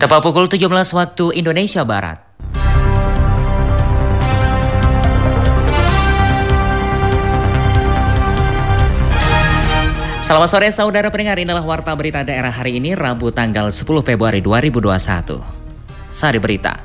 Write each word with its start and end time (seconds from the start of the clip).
Tepat 0.00 0.24
pukul 0.24 0.48
17 0.48 0.64
waktu 0.96 1.24
Indonesia 1.36 1.84
Barat. 1.84 2.24
Selamat 10.24 10.48
sore 10.48 10.72
saudara 10.72 11.12
pendengar, 11.12 11.36
inilah 11.36 11.60
Warta 11.60 11.92
Berita 11.92 12.24
Daerah 12.24 12.48
hari 12.48 12.80
ini 12.80 12.96
Rabu 12.96 13.28
tanggal 13.28 13.68
10 13.68 13.84
Februari 14.00 14.40
2021. 14.40 15.36
Sari 16.08 16.40
Berita, 16.40 16.80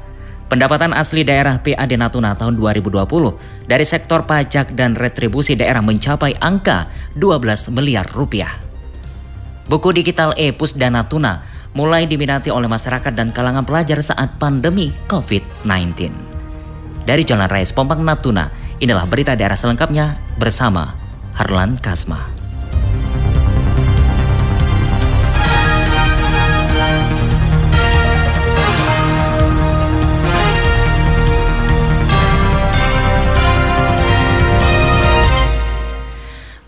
pendapatan 0.52 0.92
asli 0.92 1.24
daerah 1.24 1.64
PAD 1.64 1.96
Natuna 1.96 2.36
tahun 2.36 2.60
2020 2.60 3.00
dari 3.64 3.86
sektor 3.88 4.28
pajak 4.28 4.76
dan 4.76 4.92
retribusi 4.92 5.56
daerah 5.56 5.80
mencapai 5.80 6.36
angka 6.44 6.92
12 7.16 7.72
miliar 7.72 8.12
rupiah. 8.12 8.60
Buku 9.72 9.96
digital 9.96 10.36
e-Pus 10.36 10.76
dan 10.76 11.00
Natuna 11.00 11.55
mulai 11.76 12.08
diminati 12.08 12.48
oleh 12.50 12.72
masyarakat 12.72 13.12
dan 13.12 13.30
kalangan 13.36 13.68
pelajar 13.68 14.00
saat 14.00 14.40
pandemi 14.40 14.96
COVID-19. 15.12 16.10
Dari 17.06 17.22
Jalan 17.22 17.52
Raya 17.52 17.68
Pompang 17.70 18.02
Natuna, 18.02 18.50
inilah 18.82 19.06
berita 19.06 19.38
daerah 19.38 19.60
selengkapnya 19.60 20.18
bersama 20.42 20.96
Harlan 21.38 21.78
Kasma. 21.78 22.35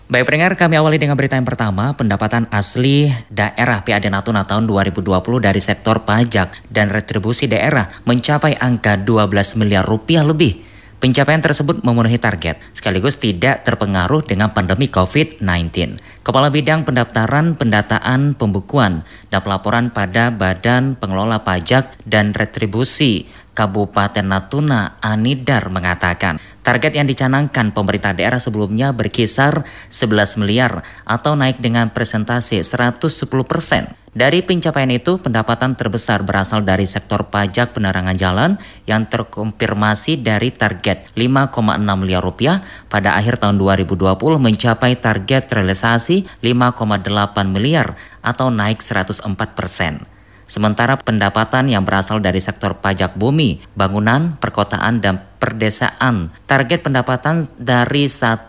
Baik 0.08 0.24
pendengar, 0.24 0.56
kami 0.56 0.80
awali 0.80 0.96
dengan 0.96 1.20
berita 1.20 1.36
yang 1.36 1.44
pertama. 1.44 1.92
Pendapatan 1.92 2.48
asli 2.48 3.12
daerah 3.28 3.84
PAD 3.84 4.08
Natuna 4.08 4.48
tahun 4.48 4.64
2020 4.64 5.04
dari 5.36 5.60
sektor 5.60 6.00
pajak 6.08 6.64
dan 6.72 6.88
retribusi 6.88 7.44
daerah 7.44 7.92
mencapai 8.08 8.56
angka 8.56 8.96
12 8.96 9.60
miliar 9.60 9.84
rupiah 9.84 10.24
lebih. 10.24 10.64
Pencapaian 10.96 11.44
tersebut 11.44 11.84
memenuhi 11.84 12.16
target, 12.16 12.56
sekaligus 12.72 13.20
tidak 13.20 13.68
terpengaruh 13.68 14.24
dengan 14.24 14.50
pandemi 14.50 14.88
COVID-19. 14.88 16.00
Kepala 16.24 16.48
Bidang 16.48 16.88
Pendaftaran, 16.88 17.54
Pendataan, 17.60 18.32
Pembukuan, 18.32 19.04
dan 19.28 19.40
Pelaporan 19.44 19.92
pada 19.92 20.32
Badan 20.32 20.96
Pengelola 20.96 21.44
Pajak 21.44 22.00
dan 22.08 22.32
Retribusi 22.32 23.28
Kabupaten 23.58 24.22
Natuna 24.22 25.02
Anidar 25.02 25.66
mengatakan 25.70 26.38
target 26.68 27.00
yang 27.00 27.08
dicanangkan 27.08 27.72
pemerintah 27.72 28.12
daerah 28.12 28.36
sebelumnya 28.36 28.92
berkisar 28.92 29.64
11 29.88 30.36
miliar 30.36 30.84
atau 31.08 31.32
naik 31.32 31.64
dengan 31.64 31.88
presentasi 31.88 32.60
110 32.60 33.08
persen. 33.48 33.96
Dari 34.12 34.44
pencapaian 34.44 34.92
itu, 34.92 35.16
pendapatan 35.16 35.80
terbesar 35.80 36.20
berasal 36.28 36.68
dari 36.68 36.84
sektor 36.84 37.32
pajak 37.32 37.72
penerangan 37.72 38.16
jalan 38.20 38.50
yang 38.84 39.08
terkonfirmasi 39.08 40.20
dari 40.20 40.52
target 40.52 41.08
5,6 41.16 41.56
miliar 41.96 42.20
rupiah 42.20 42.60
pada 42.92 43.16
akhir 43.16 43.40
tahun 43.40 43.56
2020 43.56 43.96
mencapai 44.36 45.00
target 45.00 45.48
realisasi 45.48 46.28
5,8 46.44 47.48
miliar 47.48 47.96
atau 48.20 48.52
naik 48.52 48.84
104 48.84 49.24
persen. 49.56 50.17
Sementara 50.48 50.96
pendapatan 50.96 51.68
yang 51.68 51.84
berasal 51.84 52.24
dari 52.24 52.40
sektor 52.40 52.80
pajak 52.80 53.20
bumi, 53.20 53.60
bangunan, 53.76 54.40
perkotaan, 54.40 55.04
dan 55.04 55.20
perdesaan, 55.36 56.32
target 56.48 56.88
pendapatan 56.88 57.52
dari 57.60 58.08
1,1 58.08 58.48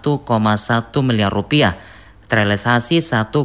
miliar 1.04 1.30
rupiah 1.30 1.76
terrealisasi 2.30 3.02
1,5 3.02 3.42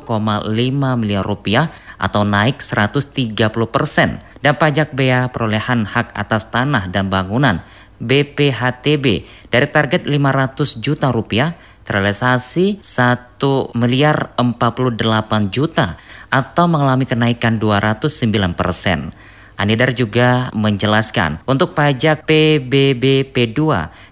miliar 1.00 1.24
rupiah 1.24 1.72
atau 1.96 2.22
naik 2.22 2.60
130 2.60 3.32
persen 3.72 4.20
dan 4.44 4.60
pajak 4.60 4.92
bea 4.92 5.32
perolehan 5.32 5.88
hak 5.88 6.12
atas 6.12 6.52
tanah 6.52 6.92
dan 6.92 7.08
bangunan 7.08 7.64
BPHTB 8.04 9.24
dari 9.48 9.66
target 9.72 10.04
500 10.04 10.84
juta 10.84 11.08
rupiah 11.08 11.56
terrealisasi 11.84 12.80
1 12.82 13.76
miliar 13.76 14.32
48 14.40 15.54
juta 15.54 16.00
atau 16.32 16.64
mengalami 16.66 17.04
kenaikan 17.06 17.60
209 17.60 18.58
persen. 18.58 19.12
Anidar 19.54 19.94
juga 19.94 20.50
menjelaskan 20.50 21.46
untuk 21.46 21.78
pajak 21.78 22.26
PBBP2, 22.26 23.58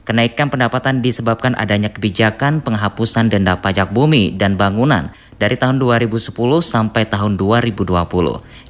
kenaikan 0.07 0.47
pendapatan 0.47 1.03
disebabkan 1.03 1.59
adanya 1.59 1.91
kebijakan 1.91 2.63
penghapusan 2.63 3.27
denda 3.27 3.59
pajak 3.59 3.91
bumi 3.91 4.39
dan 4.39 4.55
bangunan 4.55 5.11
dari 5.43 5.59
tahun 5.59 5.83
2010 5.83 6.31
sampai 6.63 7.11
tahun 7.11 7.35
2020, 7.35 7.75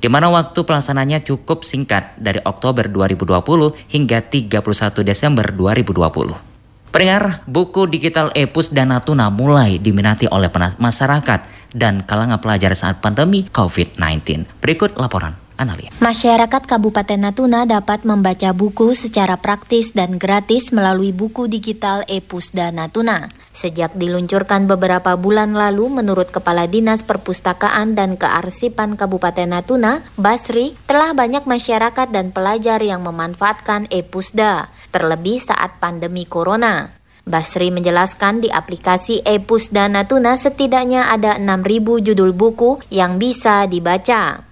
di 0.01 0.09
mana 0.09 0.33
waktu 0.33 0.65
pelaksananya 0.65 1.21
cukup 1.21 1.61
singkat 1.61 2.17
dari 2.17 2.41
Oktober 2.41 2.89
2020 2.89 3.77
hingga 3.93 4.25
31 4.25 5.05
Desember 5.05 5.53
2020. 5.53 6.52
Pendengar, 6.93 7.41
buku 7.49 7.89
digital 7.89 8.29
Epus 8.37 8.69
dan 8.69 8.93
Natuna 8.93 9.33
mulai 9.33 9.81
diminati 9.81 10.29
oleh 10.29 10.53
masyarakat 10.77 11.73
dan 11.73 12.05
kalangan 12.05 12.37
pelajar 12.37 12.77
saat 12.77 13.01
pandemi 13.01 13.49
COVID-19. 13.49 14.45
Berikut 14.61 15.01
laporan 15.01 15.33
Analia. 15.57 15.89
Masyarakat 16.05 16.63
Kabupaten 16.69 17.17
Natuna 17.17 17.65
dapat 17.65 18.05
membaca 18.05 18.53
buku 18.53 18.93
secara 18.93 19.41
praktis 19.41 19.97
dan 19.97 20.21
gratis 20.21 20.69
melalui 20.69 21.17
buku 21.17 21.49
digital 21.49 22.05
Epus 22.13 22.53
dan 22.53 22.77
Natuna. 22.77 23.33
Sejak 23.53 23.93
diluncurkan 24.01 24.65
beberapa 24.65 25.13
bulan 25.21 25.53
lalu, 25.53 26.01
menurut 26.01 26.33
Kepala 26.33 26.65
Dinas 26.65 27.05
Perpustakaan 27.05 27.93
dan 27.93 28.17
Kearsipan 28.17 28.97
Kabupaten 28.97 29.45
Natuna, 29.45 30.01
Basri, 30.17 30.73
telah 30.89 31.13
banyak 31.13 31.45
masyarakat 31.45 32.09
dan 32.09 32.33
pelajar 32.33 32.81
yang 32.81 33.05
memanfaatkan 33.05 33.93
Epusda 33.93 34.73
terlebih 34.89 35.41
saat 35.41 35.77
pandemi 35.81 36.25
corona. 36.25 36.97
Basri 37.23 37.71
menjelaskan 37.71 38.43
di 38.43 38.51
aplikasi 38.51 39.23
Epus 39.23 39.71
dan 39.71 39.95
Natuna 39.95 40.35
setidaknya 40.35 41.07
ada 41.15 41.39
6.000 41.39 42.03
judul 42.03 42.35
buku 42.35 42.83
yang 42.91 43.23
bisa 43.23 43.71
dibaca. 43.71 44.52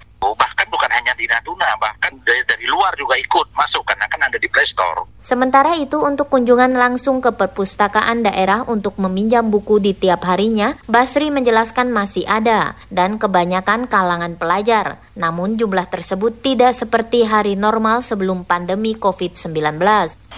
Hanya 1.11 1.27
di 1.27 1.27
Natuna, 1.27 1.75
bahkan 1.83 2.15
dari, 2.23 2.39
dari 2.47 2.71
luar 2.71 2.95
juga 2.95 3.19
ikut 3.19 3.51
masuk 3.59 3.83
karena 3.83 4.07
kan 4.07 4.31
ada 4.31 4.39
di 4.39 4.47
Play 4.47 4.63
Store. 4.63 5.11
Sementara 5.19 5.75
itu 5.75 5.99
untuk 5.99 6.31
kunjungan 6.31 6.71
langsung 6.79 7.19
ke 7.19 7.35
perpustakaan 7.35 8.23
daerah 8.23 8.63
untuk 8.71 8.95
meminjam 8.95 9.51
buku 9.51 9.83
di 9.83 9.91
tiap 9.91 10.23
harinya, 10.23 10.79
Basri 10.87 11.35
menjelaskan 11.35 11.91
masih 11.91 12.23
ada 12.31 12.79
dan 12.95 13.19
kebanyakan 13.19 13.91
kalangan 13.91 14.39
pelajar. 14.39 15.03
Namun 15.19 15.59
jumlah 15.59 15.91
tersebut 15.91 16.47
tidak 16.47 16.79
seperti 16.79 17.27
hari 17.27 17.59
normal 17.59 18.07
sebelum 18.07 18.47
pandemi 18.47 18.95
COVID-19. 18.95 19.83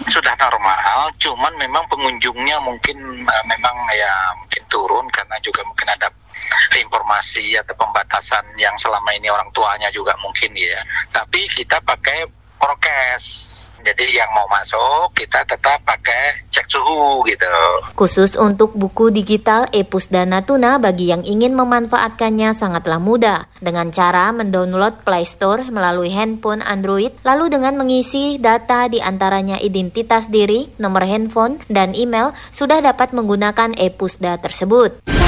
Sudah 0.09 0.33
normal, 0.41 1.13
cuman 1.21 1.53
memang 1.53 1.85
pengunjungnya 1.85 2.57
mungkin 2.65 2.97
uh, 3.29 3.45
memang 3.45 3.77
ya 3.93 4.33
mungkin 4.41 4.65
turun 4.73 5.05
karena 5.13 5.37
juga 5.45 5.61
mungkin 5.69 5.85
ada 5.85 6.09
informasi 6.93 7.57
atau 7.57 7.73
pembatasan 7.73 8.45
yang 8.61 8.77
selama 8.77 9.09
ini 9.17 9.25
orang 9.33 9.49
tuanya 9.49 9.89
juga 9.89 10.13
mungkin 10.21 10.53
ya. 10.53 10.77
Tapi 11.09 11.49
kita 11.49 11.81
pakai 11.81 12.29
prokes. 12.61 13.25
Jadi 13.83 14.15
yang 14.15 14.31
mau 14.31 14.47
masuk 14.47 15.11
kita 15.11 15.43
tetap 15.43 15.83
pakai 15.83 16.47
cek 16.47 16.71
suhu 16.71 17.27
gitu. 17.27 17.51
Khusus 17.99 18.39
untuk 18.39 18.71
buku 18.79 19.11
digital 19.11 19.67
Epus 19.75 20.07
dan 20.07 20.31
Natuna 20.31 20.79
bagi 20.79 21.11
yang 21.11 21.19
ingin 21.27 21.51
memanfaatkannya 21.51 22.55
sangatlah 22.55 23.03
mudah 23.03 23.51
dengan 23.59 23.91
cara 23.91 24.31
mendownload 24.31 25.03
Play 25.03 25.27
Store 25.27 25.67
melalui 25.67 26.15
handphone 26.15 26.63
Android 26.63 27.11
lalu 27.27 27.51
dengan 27.51 27.75
mengisi 27.75 28.39
data 28.39 28.87
di 28.87 29.03
antaranya 29.03 29.59
identitas 29.59 30.31
diri, 30.31 30.71
nomor 30.79 31.03
handphone, 31.03 31.59
dan 31.67 31.91
email 31.91 32.31
sudah 32.55 32.79
dapat 32.79 33.11
menggunakan 33.11 33.75
Epusda 33.75 34.39
tersebut. 34.39 35.22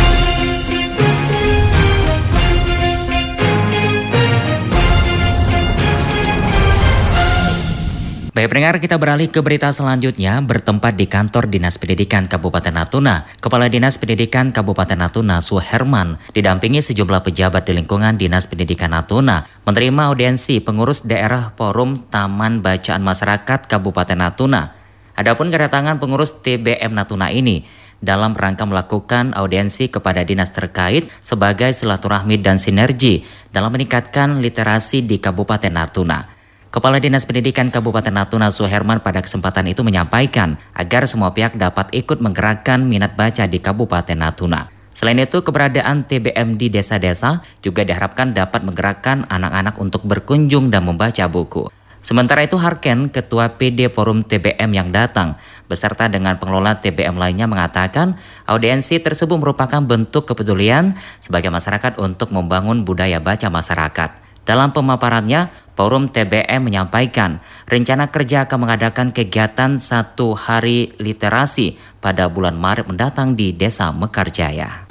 Baik 8.36 8.52
pendengar, 8.52 8.76
kita 8.84 9.00
beralih 9.00 9.32
ke 9.32 9.40
berita 9.40 9.72
selanjutnya 9.72 10.44
bertempat 10.44 11.00
di 11.00 11.08
kantor 11.08 11.48
Dinas 11.48 11.80
Pendidikan 11.80 12.28
Kabupaten 12.28 12.76
Natuna. 12.76 13.24
Kepala 13.40 13.72
Dinas 13.72 13.96
Pendidikan 13.96 14.52
Kabupaten 14.52 15.00
Natuna, 15.00 15.40
Suherman, 15.40 16.20
didampingi 16.36 16.84
sejumlah 16.84 17.24
pejabat 17.24 17.64
di 17.64 17.80
lingkungan 17.80 18.20
Dinas 18.20 18.52
Pendidikan 18.52 18.92
Natuna, 18.92 19.48
menerima 19.64 20.12
audiensi 20.12 20.60
pengurus 20.60 21.08
daerah 21.08 21.56
Forum 21.56 22.12
Taman 22.12 22.60
Bacaan 22.60 23.08
Masyarakat 23.08 23.72
Kabupaten 23.72 24.20
Natuna. 24.20 24.76
Adapun 25.16 25.48
kedatangan 25.48 26.04
pengurus 26.04 26.36
TBM 26.36 26.92
Natuna 26.92 27.32
ini 27.32 27.64
dalam 28.04 28.36
rangka 28.36 28.68
melakukan 28.68 29.32
audiensi 29.32 29.88
kepada 29.88 30.28
dinas 30.28 30.52
terkait 30.52 31.08
sebagai 31.24 31.72
silaturahmi 31.72 32.44
dan 32.44 32.60
sinergi 32.60 33.24
dalam 33.56 33.72
meningkatkan 33.72 34.44
literasi 34.44 35.08
di 35.08 35.24
Kabupaten 35.24 35.72
Natuna. 35.72 36.35
Kepala 36.76 37.00
Dinas 37.00 37.24
Pendidikan 37.24 37.72
Kabupaten 37.72 38.12
Natuna 38.12 38.52
Suherman 38.52 39.00
pada 39.00 39.24
kesempatan 39.24 39.64
itu 39.72 39.80
menyampaikan 39.80 40.60
agar 40.76 41.08
semua 41.08 41.32
pihak 41.32 41.56
dapat 41.56 41.88
ikut 41.96 42.20
menggerakkan 42.20 42.84
minat 42.84 43.16
baca 43.16 43.48
di 43.48 43.64
Kabupaten 43.64 44.20
Natuna. 44.20 44.68
Selain 44.92 45.16
itu, 45.16 45.40
keberadaan 45.40 46.04
TBM 46.04 46.60
di 46.60 46.68
desa-desa 46.68 47.40
juga 47.64 47.88
diharapkan 47.88 48.36
dapat 48.36 48.68
menggerakkan 48.68 49.24
anak-anak 49.32 49.80
untuk 49.80 50.04
berkunjung 50.04 50.68
dan 50.68 50.84
membaca 50.84 51.24
buku. 51.32 51.72
Sementara 52.04 52.44
itu 52.44 52.60
Harken, 52.60 53.08
Ketua 53.08 53.56
PD 53.56 53.88
Forum 53.88 54.28
TBM 54.28 54.76
yang 54.76 54.92
datang, 54.92 55.40
beserta 55.72 56.12
dengan 56.12 56.36
pengelola 56.36 56.84
TBM 56.84 57.16
lainnya 57.16 57.48
mengatakan 57.48 58.20
audiensi 58.52 59.00
tersebut 59.00 59.40
merupakan 59.40 59.80
bentuk 59.80 60.28
kepedulian 60.28 60.92
sebagai 61.24 61.56
masyarakat 61.56 61.96
untuk 62.04 62.36
membangun 62.36 62.84
budaya 62.84 63.24
baca 63.24 63.48
masyarakat. 63.48 64.25
Dalam 64.46 64.70
pemaparannya, 64.70 65.50
Forum 65.76 66.08
TBM 66.08 66.62
menyampaikan 66.64 67.42
rencana 67.68 68.14
kerja 68.14 68.48
akan 68.48 68.60
mengadakan 68.62 69.10
kegiatan 69.12 69.82
satu 69.82 70.38
hari 70.38 70.96
literasi 71.02 71.76
pada 72.00 72.32
bulan 72.32 72.56
Maret 72.56 72.88
mendatang 72.88 73.34
di 73.36 73.52
Desa 73.52 73.92
Mekarjaya. 73.92 74.88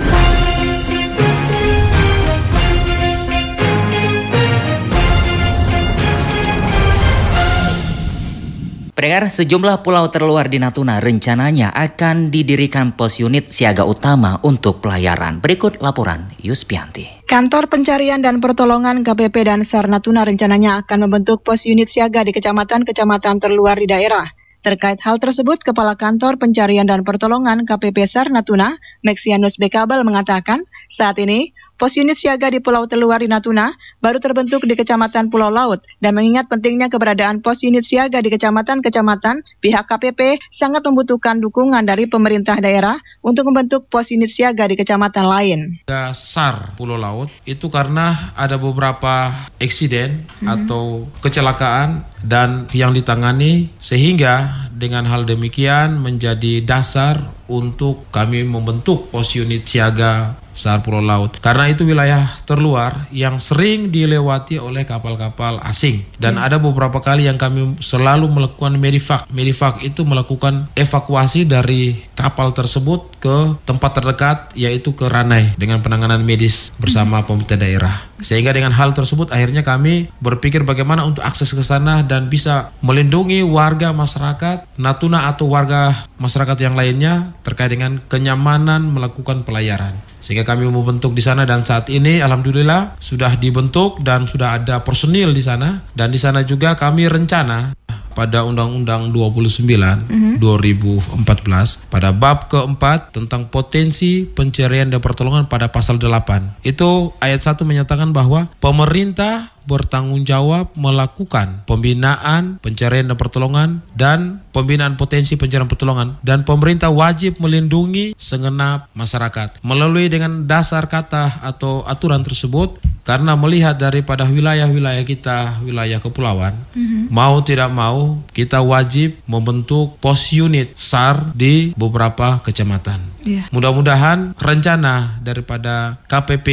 Pendengar, 9.05 9.29
sejumlah 9.29 9.85
pulau 9.85 10.09
terluar 10.09 10.49
di 10.49 10.57
Natuna 10.57 10.97
rencananya 10.97 11.69
akan 11.77 12.33
didirikan 12.33 12.97
pos 12.97 13.21
unit 13.21 13.53
siaga 13.53 13.85
utama 13.85 14.41
untuk 14.41 14.81
pelayaran. 14.81 15.45
Berikut 15.45 15.77
laporan 15.85 16.33
Yuspianti. 16.41 17.29
Kantor 17.29 17.69
Pencarian 17.69 18.25
dan 18.25 18.41
Pertolongan 18.41 19.05
KPP 19.05 19.45
dan 19.45 19.61
SAR 19.61 19.93
Natuna 19.93 20.25
rencananya 20.25 20.81
akan 20.81 21.05
membentuk 21.05 21.45
pos 21.45 21.69
unit 21.69 21.93
siaga 21.93 22.25
di 22.25 22.33
kecamatan-kecamatan 22.33 23.45
terluar 23.45 23.77
di 23.77 23.85
daerah. 23.85 24.25
Terkait 24.65 24.97
hal 25.05 25.21
tersebut, 25.21 25.61
Kepala 25.61 26.01
Kantor 26.01 26.41
Pencarian 26.41 26.89
dan 26.89 27.05
Pertolongan 27.05 27.69
KPP 27.69 28.09
SAR 28.09 28.33
Natuna, 28.33 28.73
Maxianus 29.05 29.61
Bekabel 29.61 30.01
mengatakan, 30.09 30.65
saat 30.89 31.21
ini 31.21 31.53
Pos 31.75 31.99
unit 31.99 32.15
siaga 32.15 32.55
di 32.55 32.63
Pulau 32.63 32.87
Terluar 32.87 33.19
di 33.19 33.27
Natuna 33.27 33.67
baru 33.99 34.23
terbentuk 34.23 34.63
di 34.63 34.79
Kecamatan 34.79 35.27
Pulau 35.27 35.51
Laut 35.51 35.83
dan 35.99 36.15
mengingat 36.15 36.47
pentingnya 36.47 36.87
keberadaan 36.87 37.43
pos 37.43 37.67
unit 37.67 37.83
siaga 37.83 38.23
di 38.23 38.31
kecamatan-kecamatan, 38.31 39.43
pihak 39.59 39.83
KPP 39.91 40.39
sangat 40.55 40.87
membutuhkan 40.87 41.43
dukungan 41.43 41.83
dari 41.83 42.07
pemerintah 42.07 42.63
daerah 42.63 42.95
untuk 43.27 43.51
membentuk 43.51 43.91
pos 43.91 44.15
unit 44.15 44.31
siaga 44.31 44.71
di 44.71 44.79
kecamatan 44.79 45.27
lain. 45.27 45.61
Dasar 45.91 46.79
Pulau 46.79 46.95
Laut 46.95 47.27
itu 47.43 47.67
karena 47.67 48.31
ada 48.39 48.55
beberapa 48.55 49.35
eksiden 49.59 50.31
hmm. 50.31 50.47
atau 50.47 51.11
kecelakaan 51.27 52.07
dan 52.23 52.71
yang 52.71 52.95
ditangani 52.95 53.75
sehingga 53.83 54.71
dengan 54.71 55.11
hal 55.11 55.27
demikian 55.27 55.99
menjadi 55.99 56.63
dasar 56.63 57.35
untuk 57.51 58.07
kami 58.15 58.47
membentuk 58.47 59.11
pos 59.11 59.35
unit 59.35 59.67
siaga 59.67 60.44
SAR 60.55 60.81
Pulau 60.81 61.03
Laut. 61.03 61.37
Karena 61.43 61.69
itu 61.69 61.83
wilayah 61.85 62.31
terluar 62.49 63.11
yang 63.11 63.43
sering 63.43 63.91
dilewati 63.91 64.57
oleh 64.57 64.87
kapal-kapal 64.87 65.61
asing. 65.67 66.07
Dan 66.17 66.39
hmm. 66.39 66.47
ada 66.47 66.57
beberapa 66.63 67.03
kali 67.03 67.27
yang 67.27 67.37
kami 67.37 67.77
selalu 67.83 68.31
melakukan 68.31 68.79
medivac. 68.79 69.27
Medivac 69.29 69.83
itu 69.83 70.07
melakukan 70.07 70.71
evakuasi 70.79 71.45
dari 71.45 72.07
kapal 72.15 72.55
tersebut 72.55 73.19
ke 73.19 73.59
tempat 73.67 73.91
terdekat 73.99 74.39
yaitu 74.55 74.95
ke 74.95 75.11
Ranai 75.11 75.59
dengan 75.59 75.83
penanganan 75.83 76.23
medis 76.23 76.71
bersama 76.79 77.21
hmm. 77.21 77.27
pemerintah 77.27 77.59
daerah. 77.59 77.95
Sehingga 78.23 78.55
dengan 78.55 78.71
hal 78.71 78.95
tersebut 78.95 79.35
akhirnya 79.35 79.67
kami 79.67 80.09
berpikir 80.23 80.63
bagaimana 80.63 81.03
untuk 81.03 81.27
akses 81.27 81.51
ke 81.51 81.61
sana 81.61 82.07
dan 82.07 82.31
bisa 82.31 82.71
melindungi 82.81 83.43
warga 83.43 83.91
masyarakat 83.91 84.65
Natuna 84.79 85.27
atau 85.29 85.51
warga 85.51 86.07
masyarakat 86.17 86.57
yang 86.63 86.79
lainnya 86.79 87.35
terkait 87.43 87.75
dengan 87.75 87.99
kenyamanan 88.07 88.87
melakukan 88.87 89.43
pelayaran. 89.43 90.14
Sehingga 90.25 90.49
kami 90.49 90.65
membentuk 90.65 91.13
di 91.13 91.21
sana 91.21 91.45
dan 91.45 91.69
saat 91.69 91.93
ini 91.93 92.25
alhamdulillah 92.25 92.97
sudah 92.97 93.37
dibentuk 93.37 94.01
dan 94.01 94.25
sudah 94.25 94.57
ada 94.57 94.81
personil 94.81 95.37
di 95.37 95.45
sana. 95.45 95.85
Dan 95.93 96.09
di 96.09 96.17
sana 96.17 96.41
juga 96.49 96.73
kami 96.73 97.05
rencana 97.05 97.77
pada 98.15 98.47
Undang-Undang 98.47 99.11
29 99.11 99.67
mm 99.67 99.85
-hmm. 100.09 100.35
2014 100.39 101.85
pada 101.91 102.15
bab 102.15 102.47
keempat 102.49 103.13
tentang 103.13 103.51
potensi 103.51 104.25
pencarian 104.25 104.89
dan 104.89 105.03
pertolongan 105.03 105.51
pada 105.51 105.69
pasal 105.69 105.99
8. 105.99 106.63
Itu 106.63 107.13
ayat 107.19 107.43
1 107.43 107.67
menyatakan 107.67 108.15
bahwa 108.15 108.49
pemerintah 108.63 109.55
bertanggung 109.65 110.29
jawab 110.29 110.71
melakukan 110.77 111.65
pembinaan, 111.65 112.61
pencarian 112.61 113.09
dan 113.09 113.17
pertolongan 113.17 113.69
dan 113.97 114.45
pembinaan 114.53 115.01
potensi 115.01 115.35
pencarian 115.41 115.69
pertolongan 115.69 116.21
dan 116.21 116.45
pemerintah 116.45 116.93
wajib 116.93 117.41
melindungi 117.41 118.13
segenap 118.15 118.93
masyarakat 118.93 119.59
melalui 119.65 120.13
dengan 120.13 120.45
dasar 120.45 120.85
kata 120.87 121.41
atau 121.41 121.83
aturan 121.89 122.21
tersebut 122.21 122.77
karena 123.05 123.37
melihat 123.37 123.77
daripada 123.77 124.25
wilayah-wilayah 124.25 125.05
kita 125.05 125.61
wilayah 125.61 126.01
kepulauan 126.01 126.57
mm-hmm. 126.73 127.13
mau 127.13 127.37
tidak 127.45 127.69
mau 127.69 128.19
kita 128.33 128.65
wajib 128.65 129.21
membentuk 129.29 130.01
pos 130.01 130.33
unit 130.33 130.73
SAR 130.75 131.37
di 131.37 131.77
beberapa 131.77 132.41
kecamatan. 132.41 133.14
Yeah. 133.25 133.49
Mudah-mudahan 133.51 134.37
rencana 134.37 135.19
daripada 135.25 135.97
KPP 136.07 136.49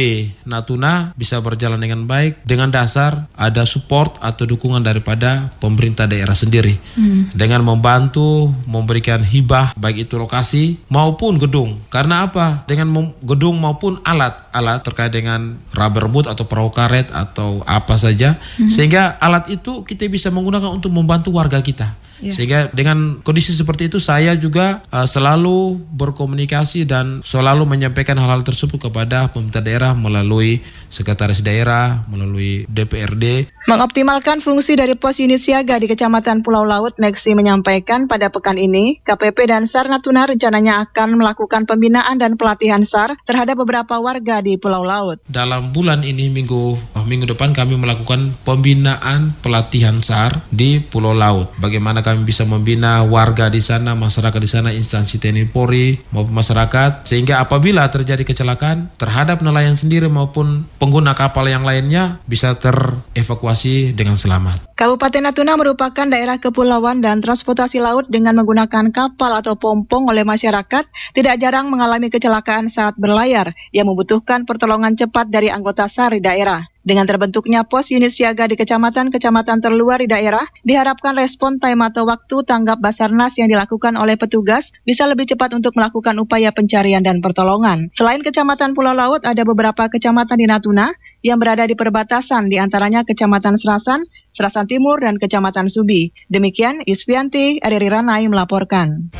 Natuna 0.48 1.12
bisa 1.14 1.38
berjalan 1.44 1.78
dengan 1.78 2.08
baik 2.08 2.42
dengan 2.48 2.72
dasar 2.72 3.28
ada 3.36 3.68
support 3.68 4.16
atau 4.24 4.48
dukungan 4.48 4.80
daripada 4.80 5.52
pemerintah 5.60 6.08
daerah 6.08 6.34
sendiri 6.34 6.80
mm. 6.96 7.36
dengan 7.36 7.60
membantu 7.62 8.48
memberikan 8.64 9.20
hibah 9.20 9.76
baik 9.76 10.08
itu 10.08 10.16
lokasi 10.16 10.80
maupun 10.88 11.36
gedung. 11.36 11.84
Karena 11.92 12.24
apa? 12.24 12.64
Dengan 12.64 13.12
gedung 13.20 13.60
maupun 13.60 14.00
alat-alat 14.00 14.80
terkait 14.82 15.12
dengan 15.12 15.60
rubber 15.76 16.08
boot 16.08 16.26
atau 16.26 16.48
perahu 16.48 16.72
karet 16.72 17.12
atau 17.12 17.60
apa 17.68 17.94
saja 18.00 18.40
hmm. 18.58 18.68
sehingga 18.68 19.16
alat 19.20 19.48
itu 19.52 19.84
kita 19.84 20.08
bisa 20.08 20.28
menggunakan 20.32 20.72
untuk 20.72 20.90
membantu 20.90 21.32
warga 21.36 21.60
kita 21.60 21.94
Yeah. 22.22 22.34
Sehingga 22.38 22.58
dengan 22.70 23.18
kondisi 23.26 23.50
seperti 23.50 23.90
itu 23.90 23.98
saya 23.98 24.38
juga 24.38 24.86
uh, 24.94 25.04
selalu 25.04 25.82
berkomunikasi 25.90 26.86
dan 26.86 27.20
selalu 27.26 27.66
menyampaikan 27.66 28.14
hal-hal 28.14 28.46
tersebut 28.46 28.88
kepada 28.88 29.26
pemerintah 29.34 29.58
daerah 29.58 29.92
melalui 29.92 30.62
sekretaris 30.92 31.40
daerah, 31.40 32.04
melalui 32.06 32.68
DPRD. 32.68 33.48
Mengoptimalkan 33.64 34.44
fungsi 34.44 34.76
dari 34.76 34.92
pos 34.92 35.16
unit 35.16 35.40
siaga 35.40 35.80
di 35.80 35.88
Kecamatan 35.88 36.44
Pulau 36.44 36.68
Laut, 36.68 36.92
Meksi 37.00 37.32
menyampaikan 37.32 38.04
pada 38.04 38.28
pekan 38.28 38.60
ini 38.60 39.00
KPP 39.00 39.48
dan 39.48 39.64
SAR 39.64 39.88
Natuna 39.88 40.28
rencananya 40.28 40.84
akan 40.84 41.16
melakukan 41.16 41.64
pembinaan 41.64 42.20
dan 42.20 42.36
pelatihan 42.36 42.84
SAR 42.84 43.16
terhadap 43.24 43.56
beberapa 43.56 43.96
warga 43.96 44.44
di 44.44 44.60
Pulau 44.60 44.84
Laut. 44.84 45.24
Dalam 45.24 45.72
bulan 45.72 46.04
ini 46.04 46.28
minggu 46.28 46.76
oh, 46.76 47.04
minggu 47.08 47.24
depan 47.24 47.56
kami 47.56 47.80
melakukan 47.80 48.36
pembinaan 48.44 49.32
pelatihan 49.40 50.04
SAR 50.04 50.44
di 50.52 50.76
Pulau 50.82 51.16
Laut. 51.16 51.48
Bagaimana 51.56 52.04
kami 52.04 52.11
kami 52.12 52.28
bisa 52.28 52.44
membina 52.44 53.00
warga 53.08 53.48
di 53.48 53.64
sana, 53.64 53.96
masyarakat 53.96 54.36
di 54.36 54.50
sana, 54.50 54.68
instansi 54.68 55.16
TNI 55.16 55.48
Polri 55.48 55.96
maupun 56.12 56.36
masyarakat 56.36 57.08
sehingga 57.08 57.40
apabila 57.40 57.88
terjadi 57.88 58.20
kecelakaan 58.20 58.92
terhadap 59.00 59.40
nelayan 59.40 59.80
sendiri 59.80 60.12
maupun 60.12 60.68
pengguna 60.76 61.16
kapal 61.16 61.48
yang 61.48 61.64
lainnya 61.64 62.20
bisa 62.28 62.52
terevakuasi 62.60 63.96
dengan 63.96 64.20
selamat. 64.20 64.68
Kabupaten 64.76 65.24
Natuna 65.24 65.56
merupakan 65.56 66.04
daerah 66.04 66.36
kepulauan 66.36 67.00
dan 67.00 67.24
transportasi 67.24 67.80
laut 67.80 68.10
dengan 68.12 68.36
menggunakan 68.36 68.92
kapal 68.92 69.32
atau 69.40 69.56
pompong 69.56 70.12
oleh 70.12 70.26
masyarakat 70.26 70.84
tidak 71.16 71.34
jarang 71.40 71.72
mengalami 71.72 72.12
kecelakaan 72.12 72.68
saat 72.68 72.98
berlayar 73.00 73.56
yang 73.72 73.88
membutuhkan 73.88 74.44
pertolongan 74.44 74.98
cepat 74.98 75.32
dari 75.32 75.48
anggota 75.48 75.88
SAR 75.88 76.18
di 76.18 76.20
daerah. 76.20 76.71
Dengan 76.82 77.06
terbentuknya 77.06 77.62
pos 77.62 77.94
unit 77.94 78.10
siaga 78.10 78.50
di 78.50 78.58
kecamatan-kecamatan 78.58 79.62
terluar 79.62 80.02
di 80.02 80.10
daerah, 80.10 80.42
diharapkan 80.66 81.14
respon 81.14 81.62
time 81.62 81.78
atau 81.86 82.02
waktu 82.10 82.42
tanggap 82.42 82.82
Basarnas 82.82 83.38
yang 83.38 83.46
dilakukan 83.46 83.94
oleh 83.94 84.18
petugas 84.18 84.74
bisa 84.82 85.06
lebih 85.06 85.30
cepat 85.30 85.54
untuk 85.54 85.78
melakukan 85.78 86.18
upaya 86.18 86.50
pencarian 86.50 87.06
dan 87.06 87.22
pertolongan. 87.22 87.86
Selain 87.94 88.18
kecamatan 88.18 88.74
Pulau 88.74 88.98
Laut, 88.98 89.22
ada 89.22 89.46
beberapa 89.46 89.86
kecamatan 89.86 90.42
di 90.42 90.50
Natuna 90.50 90.90
yang 91.22 91.38
berada 91.38 91.62
di 91.70 91.78
perbatasan, 91.78 92.50
di 92.50 92.58
antaranya 92.58 93.06
Kecamatan 93.06 93.54
Serasan, 93.54 94.02
Serasan 94.34 94.66
Timur, 94.66 94.98
dan 94.98 95.22
Kecamatan 95.22 95.70
Subi. 95.70 96.10
Demikian, 96.26 96.82
Isfianti 96.82 97.62
Ariri 97.62 97.86
Ranai 97.86 98.26
melaporkan. 98.26 99.14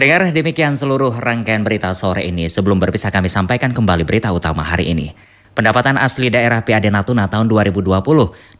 Pendengar, 0.00 0.32
demikian 0.32 0.80
seluruh 0.80 1.12
rangkaian 1.12 1.60
berita 1.60 1.92
sore 1.92 2.24
ini. 2.24 2.48
Sebelum 2.48 2.80
berpisah 2.80 3.12
kami 3.12 3.28
sampaikan 3.28 3.68
kembali 3.68 4.08
berita 4.08 4.32
utama 4.32 4.64
hari 4.64 4.88
ini. 4.96 5.12
Pendapatan 5.52 6.00
asli 6.00 6.32
daerah 6.32 6.64
PAD 6.64 6.88
Natuna 6.88 7.28
tahun 7.28 7.44
2020 7.52 8.00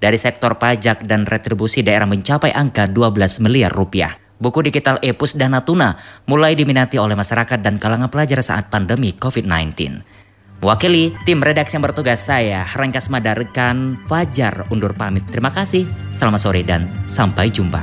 dari 0.04 0.18
sektor 0.20 0.60
pajak 0.60 1.08
dan 1.08 1.24
retribusi 1.24 1.80
daerah 1.80 2.04
mencapai 2.04 2.52
angka 2.52 2.84
12 2.84 3.40
miliar 3.40 3.72
rupiah. 3.72 4.20
Buku 4.36 4.68
digital 4.68 5.00
Epus 5.00 5.32
dan 5.32 5.56
Natuna 5.56 5.96
mulai 6.28 6.52
diminati 6.52 7.00
oleh 7.00 7.16
masyarakat 7.16 7.56
dan 7.64 7.80
kalangan 7.80 8.12
pelajar 8.12 8.44
saat 8.44 8.68
pandemi 8.68 9.16
COVID-19. 9.16 10.04
Wakili 10.60 11.16
tim 11.24 11.40
redaksi 11.40 11.80
yang 11.80 11.88
bertugas 11.88 12.20
saya, 12.20 12.68
Rangkas 12.68 13.08
Madar, 13.08 13.40
rekan 13.40 13.96
Fajar 14.04 14.68
undur 14.68 14.92
pamit. 14.92 15.24
Terima 15.32 15.48
kasih, 15.48 15.88
selamat 16.12 16.40
sore 16.44 16.60
dan 16.68 16.84
sampai 17.08 17.48
jumpa. 17.48 17.80